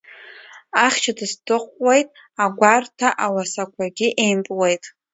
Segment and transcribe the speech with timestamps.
[0.85, 2.09] Ахьча дыстыҟуеит,
[2.43, 4.83] агәарҭа ауасақәагьы еимпуеит.